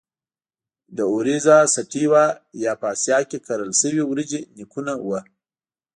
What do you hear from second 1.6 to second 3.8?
sativa یا په اسیا کې کرل